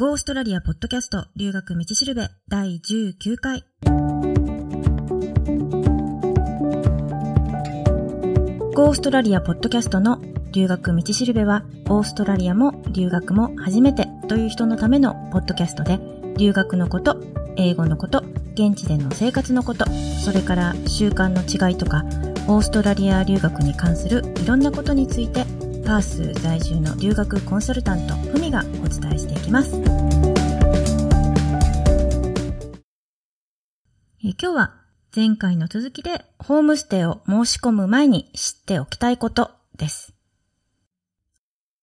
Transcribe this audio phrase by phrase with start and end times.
[0.00, 3.64] ゴーストラリアポッドキャスト留学道しるべ第19回。
[8.76, 10.22] ゴーストラリアポッドキャストの
[10.52, 15.98] 留学道しるべは、オーストラリアも留学も初めてという人のためのポッドキャストで、
[16.36, 17.20] 留学のこと、
[17.56, 18.22] 英語のこと、
[18.54, 19.84] 現地での生活のこと、
[20.24, 22.04] それから習慣の違いとか、
[22.46, 25.44] オーストラリア留学に関するいろんなことについて
[25.88, 29.74] パース在住の留学コンサルタント、ふみがお伝えしていきます。
[34.22, 34.74] え今日は
[35.16, 40.12] 前回の続きでホームステイを申し込む前に知っておきたいことです。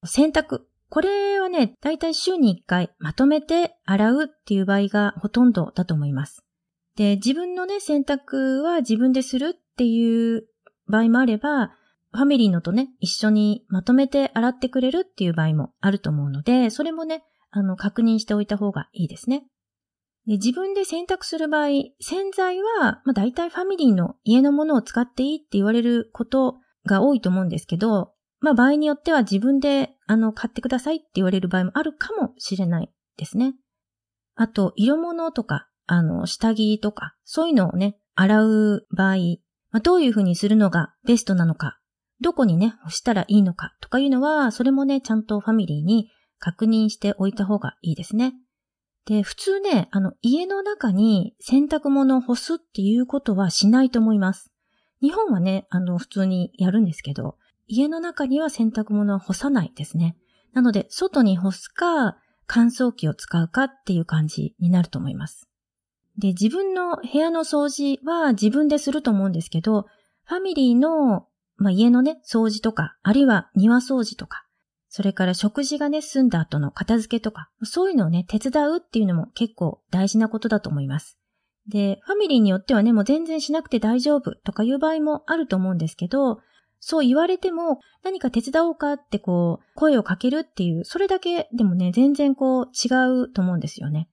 [0.04, 0.62] 洗濯。
[0.90, 6.44] これはね、だいたい週に1回まとめて洗うっていう場合がほとんどだと思います。
[6.96, 10.46] で、自分のね、洗濯は自分でするっていう
[10.86, 11.72] 場合もあれば、
[12.16, 19.46] ファミリーのとね、一緒にまとめて洗ってくれるっていう場合もあると思うので、それもね、あの、確認しておいた方がいいですね。
[20.28, 21.68] で自分で選択する場合、
[22.02, 33.54] 洗剤は、まあ、大体ファミリーの家のものを使っていいって言われることが多いと思うんですけど、まあ、場合によっては自分で、あの、買ってくださいって言われる場合もあるかもしれないですね。
[34.36, 39.18] あと、色物とか、あの、下着とか、そういうのをね、洗う場合、
[39.72, 41.80] まあ、どういうふうにするのがベストなのか
[42.22, 48.34] どこにね、押したらいいのかとかいうのは、それもね、ちゃんとファミリーに確認しておいた方がいいですね。
[49.06, 54.52] で、普通ね、あの、家の中に洗濯物を干すっていうことはしないと思います。
[55.02, 60.18] 日本はね、あの、普通にやるんですけど、家の中には洗濯物は干さないですね。
[60.54, 65.50] なので、外に干すか、乾燥機を使うかっていう感じになると思います。
[66.18, 69.86] で、自分の部屋の掃除は自分ですると思うんですけど、
[70.24, 71.28] ファミリーの
[71.58, 74.46] まあ、家のね、掃除とか、あるいは庭掃除とか、
[74.90, 81.18] それから食事がね、済んだ後の片付けとか、そういうのをね、手伝うっていうのも結構大事なことだと思います。
[81.68, 86.40] で、ファミリーによってはね、もう全然しなくて大丈夫とかいう場合もあると思うんですけど、
[86.80, 94.08] そう言われても何か手伝おうかってこう、声をかけるっていう、それだけでもね、全然こう違うと思うんですよね。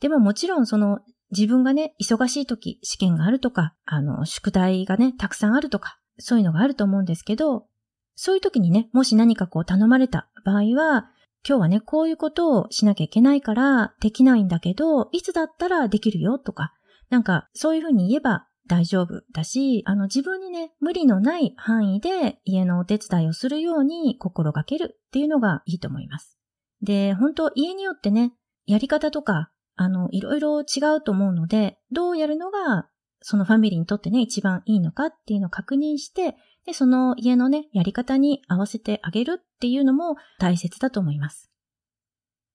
[0.00, 0.98] でももちろんその
[1.30, 7.66] 自分がね、忙しい時、試験があるとか、あの、宿題がね、たくさんあるとか、そういうのがあると思うんですけど、
[8.14, 11.10] そういう時にね、もし何かこう頼まれた場合は、
[11.46, 16.72] 今日はね、こういうことをしなきゃいけないからできないんだけど、いつだったらできるよとか、
[17.10, 26.38] なんかそういうふうに言えば大丈夫だし、あの自分にね、無理のない範囲で家のお手伝いをするように心がけるっていうのがいいと思います。
[26.80, 28.34] で、本当家によってね、
[28.66, 32.88] やり方とか、あの、いろいろ違うと思うので、どうやるのが
[33.22, 41.50] そのファミリーにとってね、一番いいのかっていうのを確認して、で、その家のね、やり方に合わせてあげるっていうのも大切だと思います。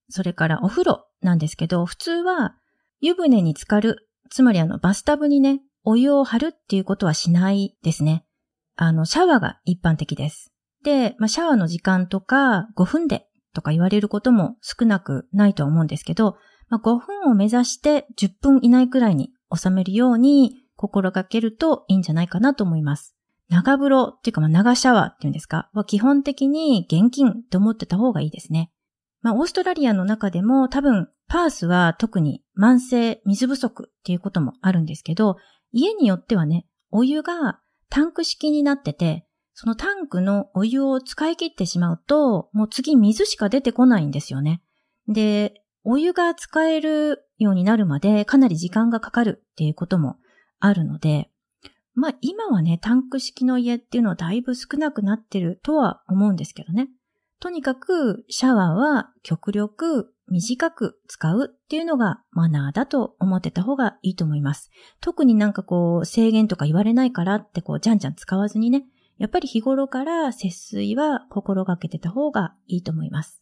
[0.09, 2.55] それからお風呂なんですけど、普通は
[2.99, 8.25] 湯船に浸かる、つまりあのバスタブにね、お湯を張るっていうことはしないですね。
[8.75, 10.53] あの、シャワーが一般的です。
[10.83, 16.37] で、まあ、シャワーの時間とか5分でとか言われることも少なくないと思うんですけど、
[16.69, 23.15] まあ、5分を目指して10分以内くらいに収めるように心がけるといいんじゃないかなと思います。
[23.49, 25.69] 長風呂っていうか、まあ、長シャワーっていうんですか？
[25.73, 28.71] は基本的に現金って思ってた方がいいですね。
[29.21, 35.37] まあ、オーストラリアの中でも多分、パースは特に慢性水不足っていうこともあるんですけど、
[35.71, 37.59] 家によってはね、お湯が
[37.89, 44.61] タンク式になってて、そのタンクのお湯を使い切ってしまうと、もう次水しか出てこないんですよね。
[45.07, 50.17] で、お湯が使えるようになるまでかなり時間がかかるっていうことも
[50.59, 51.29] あるので、
[51.93, 56.89] まあ今はね、タンク式の家っていうのはだいぶ少なくなってるとは思うんですけどね。
[57.39, 64.69] とにかくシャワーは極力短く使うっていうのがマナーだと思ってた方がいいと思います。
[65.01, 68.85] 特になんかこう制限とか言われないからってこうじゃんじゃん使わずにね、
[69.17, 73.41] やっぱり日頃から節水は心がけてた方がいいと思います。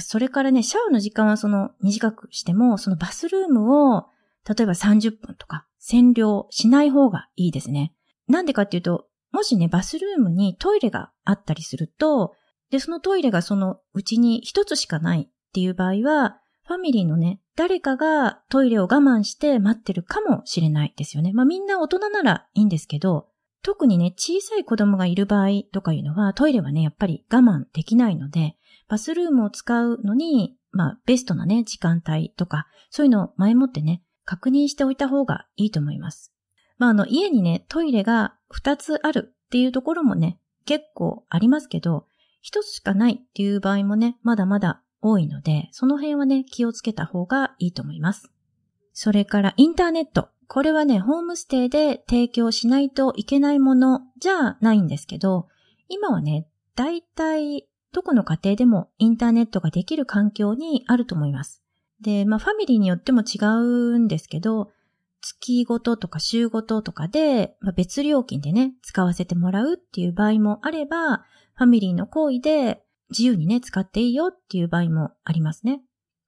[0.00, 4.06] それからね、シャワーの時間はその短くしても、そのバスルームを
[4.48, 7.94] 例えば30分とか占領しない方がいいですね。
[8.28, 12.34] なんでかっていうと、もしね、バスルームにトイレがあったりすると、
[12.70, 21.32] で、そのトイレがそのうちに一つしかないっていう場合は、ファミリーのね、誰かがトイレを我慢して待ってるかもしれないですよね。
[21.32, 23.28] まあみんな大人ならいいんですけど、
[23.64, 28.56] 特にね、小さい子供がいる場合とかいうのは、トイレはね、やっぱり我慢できないので、
[28.88, 36.30] バスルームを使うのに、まあ、ベストなね、時間帯とか、そういうのを前もってね、確認しておいた方がいいと思います。
[36.76, 42.06] まあ、あの、家にね、トイレが2つあるっていうところもね、結構ありますけど、
[42.44, 48.30] 1つしかないっていう場合もね、まだまだ多いので、その辺はね、気をつけた方がいいと思います。
[48.92, 50.28] それからインターネット。
[50.48, 55.48] これはね、ホームステイで提供しないといけないものじゃないんですけど、
[55.88, 61.62] 今はね、大体どこの家庭でもインターネットができる環境にあると思います。
[62.00, 64.70] で、まあファミリーによっても違うんですけど、
[65.20, 71.24] 月ごととか週ごととかで、まあ、別料金でね、使わせてもらうっていう場合もあれば、
[71.54, 75.80] ファミリーの行為で自由にね、使っていいよっていう場合もありますね。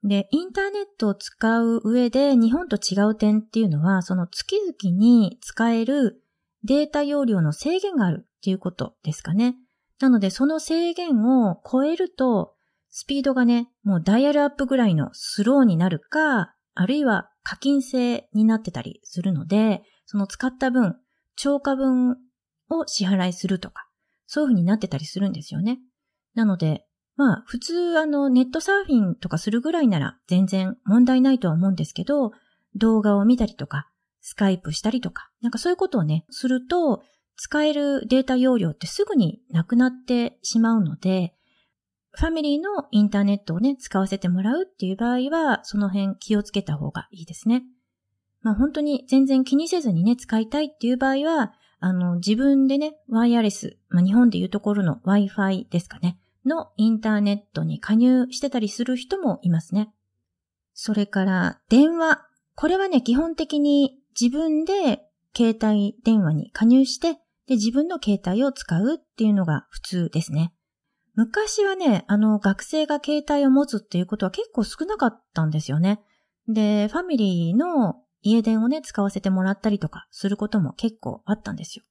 [0.06, 6.22] で、インターネットを使う上で日本と違う点っていうのは、その月々に使える
[6.62, 9.56] データ容量の制限があるっていうことですかね。
[10.00, 12.54] なので、その制限を超えると、
[12.88, 20.96] スピードがね、もうダイヤルアップぐらいのスローになるか、あるいは課金制になってたりするので、その使った分、
[21.34, 22.16] 超過分
[22.70, 23.88] を支払いするとか、
[24.26, 25.80] そういう風になってたりするんですよね。
[26.34, 26.85] なので、
[27.16, 32.32] まあ、普通、あの、ネットサーフィンとかするぐらいなら全然問題ないとは思うんですけど、
[32.74, 33.88] 動画を見たりとか、
[34.20, 37.02] スカイプしたりとか、なんかそういうことをね、すると、
[37.36, 41.34] 使えるデータ容量ってすぐになくなってしまうので、
[42.12, 47.64] ファミリーのインターネットをね、使わせてもらうっていう場合は、その辺気をつけた方がいいですね。
[48.40, 56.18] まあ本当に全然気にせずにね、使いたいっていう場合は、あの、自分でね、ワイヤレス、まあ日本でいうところの Wi-Fi ですかね。
[56.46, 59.93] のインターネットに加入してたりする人もいますね。
[60.72, 62.26] それから電話。
[62.54, 65.02] これはね、基本的に自分で
[65.37, 67.14] 携帯電話に加入して、
[67.46, 70.52] で、自分の携帯を使うっていうのが普通ですね。
[71.14, 76.00] 昔はね、あの、学生が携帯を持つっていうことは結構少なかったんですよね。
[76.49, 81.84] で、ファミリーの家電をね、使わせてもらったりとかすることも結構あったんですよ。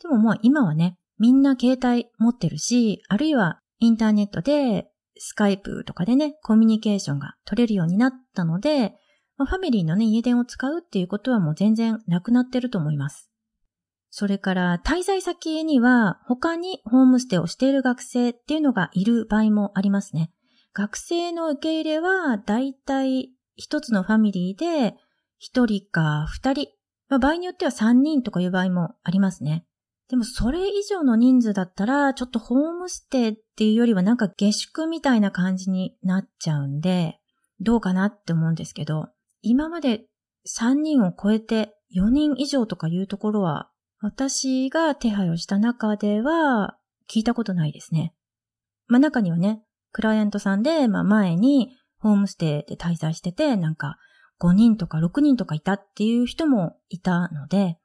[0.00, 4.86] でももう今はね、みんな携帯持ってるし、あるいはインターネットで
[5.18, 8.94] スカイプとかでね、コミュニケーションが取れるようになったので、
[9.36, 13.28] まあ、ファミリーのね、家電を使うっていうことはもう全然なくなってると思います。
[14.08, 20.30] それから滞在先には他にホームステイをしている学生っていうのがいる場合もありますね。
[20.74, 24.94] 学生の受け入れはだいたい一つのファミリーで
[25.38, 26.68] 一人か二人、
[27.08, 29.64] まあ、場合によっては三人とかいう場合もありますね。
[30.08, 37.18] でもそれ以上の人数だったら、ちょっとホームステイっていうよりはなんか下宿みたいな感じになっちゃうんで、
[37.60, 39.08] どうかなって思うんですけど、
[39.40, 40.04] 今まで
[40.46, 43.70] 3人を超えて4人以上とかいうところは、
[44.00, 46.76] 私が手配をした中では
[47.08, 48.14] 聞いたことないですね。
[48.88, 49.62] まあ中にはね、
[49.92, 53.96] クライアントさんで、まあ前にホームステイで滞在してて、なんか
[54.40, 57.78] 5人とか6人とかいたっていう人もいたので、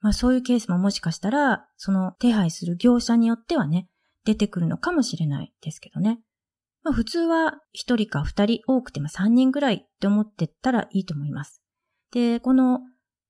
[0.00, 3.88] まあそういうケースももしかしたら、その手配する業者によってはね、
[4.24, 6.20] 出てくるのかもしれないですけどね。
[6.82, 11.62] まあ普通は1人か2人多くても3人ぐらいって思ってったらいいと思います。
[12.12, 12.80] で、この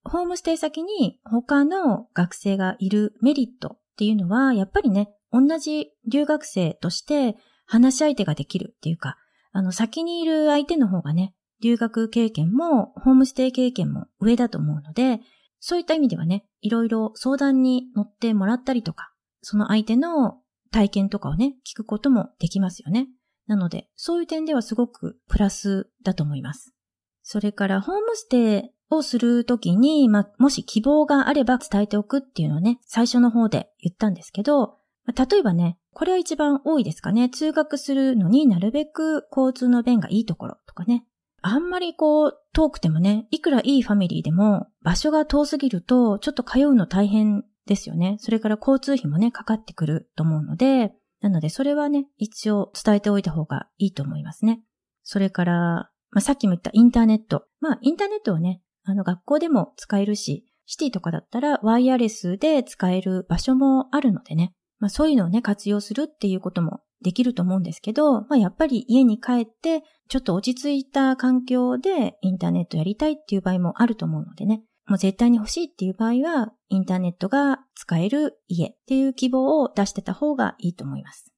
[0.05, 7.37] ホームステイ先に他の学生がいるメリットっていうのは、やっぱりね、同じ留学生として
[7.67, 9.17] 話し相手ができるっていうか、
[9.53, 15.21] あの先にいる相手の方がね、留学経験もホームステイ経験も上だと思うので、
[15.61, 19.13] そういった意味ではね、いろいろ相談に乗ってもらったりとか、
[19.43, 20.39] その相手の
[20.73, 23.09] 体験とかをね、聞くこともできますよね。
[23.47, 26.75] なので、そういう点ではすごくプラスだと思います。
[27.23, 37.29] それから、ホームステイをするときに、まあ、もし希望があれば伝えておくっていうのをね、最初の方で言ったんですけど、まあ、例えばね、これは一番多いですかね。
[37.29, 41.05] 通学するのになるべく交通の便がいいところとかね。
[41.43, 48.17] あんまりこう、遠くてもね、いくらいいファミリーでも、場所が遠すぎると、ちょっと通うの大変ですよね。
[48.19, 54.63] それから交通費もね、かかってくると思うので、なのでそれはね、一応伝えておいた方がいいと思いますね。
[55.03, 57.45] それから、まあ、さっきも言ったインターネット。
[57.61, 81.33] まあ、インターネットはね、あの、学校でも使えるし、シティとかだったらワイヤレスで使える場所もあるのでね、まあそういうのをね、活用するっていうこともできると思うんですけど、まあやっぱり家に帰ってちょっと落ち着いた環境でインターネットやりたいっていう場合もあると思うのでね、もう絶対に欲しいっていう場合は、インターネットが使える家っていう希望を出してた方がいいと思います。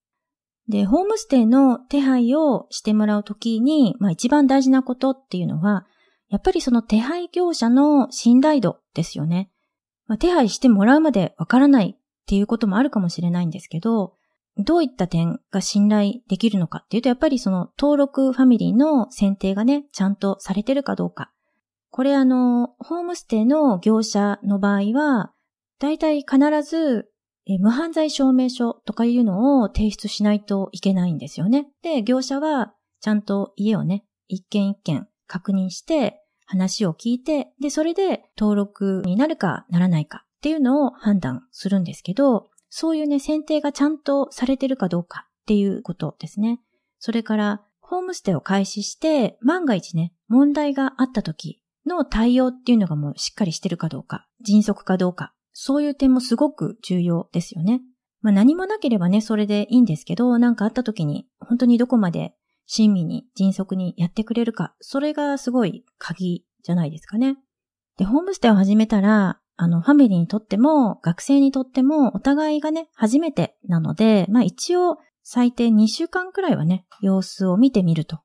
[0.68, 5.86] で、ホームステイの手配をしてもらうときに、まあ一番大事なことっていうのは、
[6.30, 9.50] やっぱりその手配業者の信頼度ですよね。
[10.06, 14.14] まあ、手配してもらうまでわからないっていうこともあるかもしれないんですけど、
[14.58, 21.32] どういった点が信頼できるのかっていうと、やっぱりその登録ファミリーの選定がね、ちゃんとされてるかどうか。
[21.90, 25.32] これあの、ホームステイの業者の場合は、
[25.78, 27.12] だいたい必ず
[27.46, 31.66] え無犯罪証明書とかいうのを提出しないといけないんですよね。
[31.82, 46.58] で、業者はちゃんと家をね、一軒一軒確認して、話を聞いて、で、それで登録になるかならないかっていうのを判断するんですけど、そういうね、選定がちゃんとされてるかどうかっていうことですね。
[46.98, 57.82] それから、ホームステイを開始して、万が一ね、問題があった時の対応っていうのがもうしっかりしてるかどうか、迅速かどうか、そういう点もすごく重要ですよね。
[58.22, 67.36] まあ何もなければね、それでいいんですけど、なんかあった時に、本当にどこまで親身に迅速にやってくれるか、それがすごい鍵じゃないですかね。
[67.98, 78.18] で、ホームステイを始めたら、あの、ファミリーにとっても、学生にとっても、お互いがね、初めてなので、まあ一応、最低2週間くらいはね、様子を見てみると。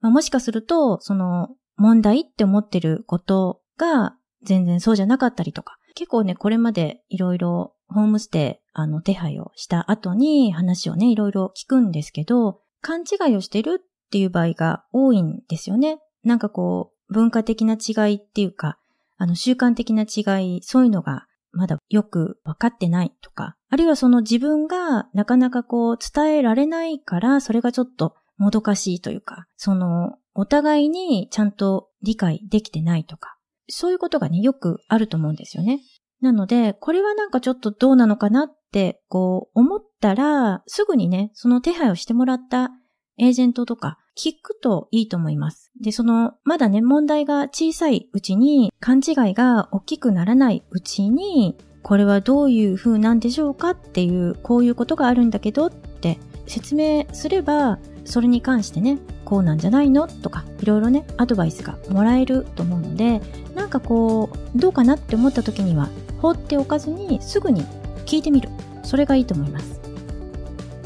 [0.00, 15.98] まあ、もしかすると、その、問題って思ってることが、全然そうじゃなかったりとか、結構ね、これまでいろいろホームステイ、あの、手配をした後に話をね、いろいろ聞くんですけど、勘違いをしてるっていう場合が多いんですよね。
[16.24, 18.78] なんかこう、文化的な違いっていうか、
[19.20, 33.36] あの、習慣的な違い、そういうのがまだよくわかってないとか、あるいはその自分がなかなかこう伝えられないから、それがちょっともどかしいというか、その、お互いにちゃんと理解できてないとか、
[33.68, 35.80] そういうことがね、よくあると思うんですよね。
[36.22, 42.70] なので、これはなんかちょっとどうなのかなって、こう思ったら、すぐにね、その手配をしてもらった
[43.18, 45.72] エージェントとか聞くといいと思います。
[45.80, 63.22] で、その、まだね、問題が小さいうちに、勘違いが大きくならないうちに、これはどういう風なんでしょうかっていう、こういうことがあるんだけどって説明すれば、それに関してね、こうなんじゃないのとか、いろいろね、アドバイスがもらえると思うので、
[63.54, 65.88] なんかこう、どうかなって思った時には、
[66.20, 67.64] 放っておかずにすぐに
[68.04, 68.50] 聞いてみる。
[68.82, 69.79] それがいいと思います。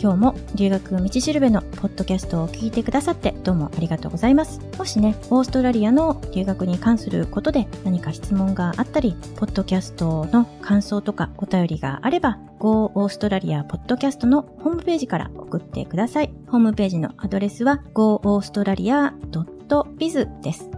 [0.05, 4.61] 今日も留学道しるべのポッドキャストを聞いてくださってどうもありがとうございます。
[4.77, 16.35] もしね、オーストラリアの留学に関することで何か質問があったり、ポッドキャストの感想とかお便りがあれば、Go オーストラリアポッドキャストのホームページから送ってください。
[16.49, 20.69] ホームページのアドレスは goaustralia.biz です。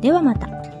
[0.00, 0.75] ではまた。